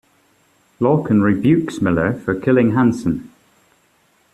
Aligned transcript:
Locken 0.79 1.21
rebukes 1.21 1.79
Miller 1.79 2.13
for 2.13 2.33
killing 2.33 2.71
Hansen. 2.71 3.31